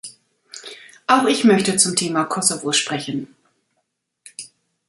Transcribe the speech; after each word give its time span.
Auch 1.05 1.27
ich 1.27 1.43
möchte 1.43 1.75
zum 1.77 1.95
Thema 1.95 2.23
Kosovo 2.23 2.71
sprechen. 2.71 3.35